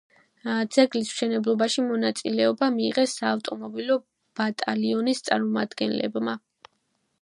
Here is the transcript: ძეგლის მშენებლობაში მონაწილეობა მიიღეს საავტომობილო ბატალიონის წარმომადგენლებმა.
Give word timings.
ძეგლის 0.75 1.11
მშენებლობაში 1.11 1.83
მონაწილეობა 1.89 2.71
მიიღეს 2.79 3.15
საავტომობილო 3.21 4.01
ბატალიონის 4.41 5.27
წარმომადგენლებმა. 5.31 6.41